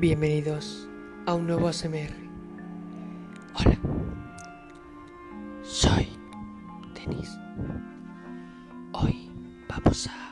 Bienvenidos 0.00 0.88
a 1.26 1.34
un 1.34 1.46
nuevo 1.46 1.68
ASMR. 1.68 2.08
Hola, 3.54 3.78
soy 5.62 6.08
Denis. 6.94 7.28
Hoy 8.92 9.30
vamos 9.68 10.06
a, 10.06 10.29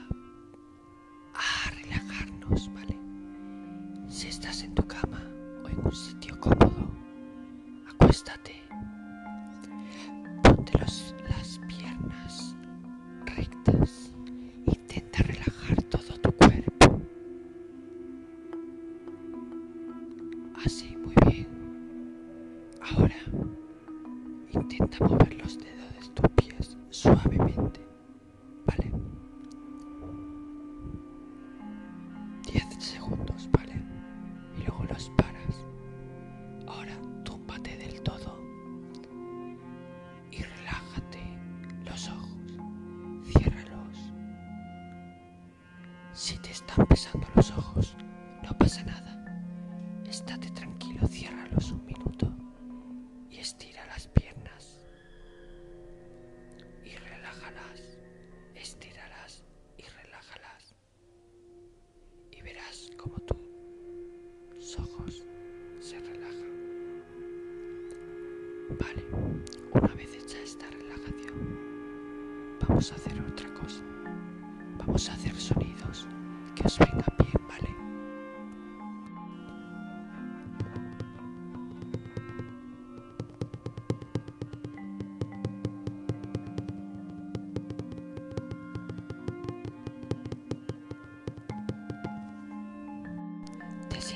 mover 25.00 25.34
los 25.42 25.58
dedos 25.58 25.92
de 26.00 26.08
tus 26.14 26.30
pies 26.32 26.76
suavemente. 26.90 27.86
¿Vale? 28.66 28.92
10 32.52 32.64
segundos, 32.78 33.48
¿vale? 33.52 33.82
Y 34.56 34.62
luego 34.66 34.84
los 34.84 35.10
paras. 35.10 35.64
Ahora, 36.66 36.94
túmbate 37.24 37.76
del 37.76 38.00
todo. 38.02 38.38
Y 40.30 40.42
relájate 40.42 41.20
los 41.84 42.08
ojos. 42.08 42.28
Ciérralos. 43.32 44.12
Si 46.12 46.36
te 46.38 46.50
están 46.50 46.86
pesando 46.86 47.26
los 47.34 47.50
ojos, 47.52 47.96
no 48.42 48.56
pasa 48.58 48.82
nada. 48.84 49.24
Estate 50.04 50.50
tranquilo, 50.50 51.06
ciérralos 51.06 51.47
estíralas 58.60 59.44
y 59.76 59.82
relájalas. 59.82 60.74
Y 62.30 62.42
verás 62.42 62.90
como 62.96 63.16
tus 63.20 64.78
ojos 64.78 65.22
se 65.80 65.98
relajan. 65.98 67.02
Vale, 68.78 69.04
una 69.72 69.94
vez 69.94 70.14
hecha 70.14 70.38
esta 70.40 70.68
relajación, 70.70 72.58
vamos 72.60 72.92
a 72.92 72.94
hacer 72.96 73.20
otra 73.20 73.52
cosa. 73.54 73.82
Vamos 74.78 75.08
a 75.08 75.14
hacer 75.14 75.34
sonidos 75.34 76.06
que 76.54 76.66
os 76.66 76.78
vengan 76.78 77.16
bien, 77.18 77.48
¿vale? 77.48 77.87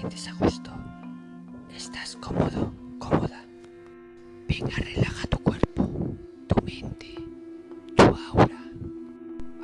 Sientes 0.02 0.26
a 0.26 0.32
gusto? 0.32 0.70
¿Estás 1.72 2.16
cómodo? 2.16 2.74
¿Cómoda? 2.98 3.44
Venga, 4.48 4.74
relaja 4.74 5.28
tu 5.28 5.38
cuerpo, 5.38 6.16
tu 6.48 6.64
mente, 6.64 7.14
tu 7.96 8.02
aura. 8.02 8.58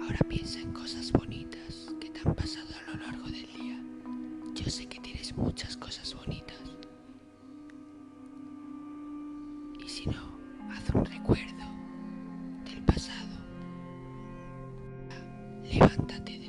Ahora 0.00 0.19
piensa 0.28 0.61
en 0.61 0.72
cosas 0.72 1.11
bonitas 1.11 1.92
que 2.00 2.11
te 2.11 2.20
han 2.24 2.36
pasado 2.36 2.68
a 2.86 2.90
lo 2.96 3.02
largo 3.05 3.24
del 3.24 3.48
día. 3.52 3.83
Yo 4.55 4.70
sé 4.70 4.86
que 4.86 5.01
tienes 5.01 5.36
muchas 5.36 5.77
cosas 5.77 6.14
bonitas. 6.14 6.63
Y 9.84 9.89
si 9.89 10.07
no, 10.07 10.39
haz 10.70 10.89
un 10.95 11.05
recuerdo 11.05 11.67
del 12.64 12.80
pasado. 12.84 13.39
Levántate 15.64 16.39
de 16.39 16.48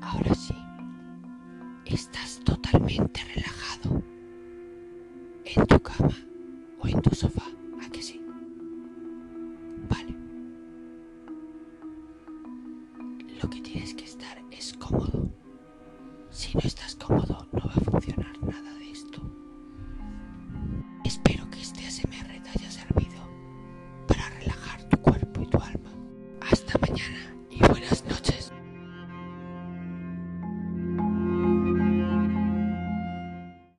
Ahora 0.00 0.34
sí, 0.34 0.54
estás 1.84 2.40
totalmente 2.44 3.20
relajado 3.34 4.02
en 5.44 5.66
tu 5.66 5.80
cama 5.80 6.16
o 6.80 6.88
en 6.88 7.02
tu 7.02 7.14
sofá. 7.14 7.57
lo 13.42 13.48
que 13.48 13.60
tienes 13.60 13.94
que 13.94 14.04
estar 14.04 14.42
es 14.50 14.72
cómodo. 14.74 15.30
Si 16.30 16.54
no 16.54 16.60
estás 16.60 16.96
cómodo, 16.96 17.46
no 17.52 17.60
va 17.60 17.72
a 17.74 17.80
funcionar 17.80 18.36
nada 18.42 18.74
de 18.74 18.90
esto. 18.90 19.20
Espero 21.04 21.48
que 21.50 21.60
este 21.60 21.86
ASMR 21.86 22.42
te 22.42 22.50
haya 22.50 22.70
servido 22.70 23.20
para 24.06 24.28
relajar 24.30 24.88
tu 24.88 24.96
cuerpo 24.98 25.42
y 25.42 25.46
tu 25.46 25.58
alma. 25.58 25.90
Hasta 26.50 26.78
mañana 26.78 27.36
y 27.50 27.58
buenas 27.60 28.02
noches. 28.04 28.07